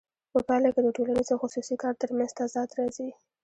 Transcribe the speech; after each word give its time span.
په 0.33 0.39
پایله 0.47 0.69
کې 0.73 0.81
د 0.83 0.87
ټولنیز 0.95 1.27
او 1.33 1.41
خصوصي 1.43 1.75
کار 1.83 1.93
ترمنځ 2.01 2.31
تضاد 2.39 2.69
راځي 2.77 3.09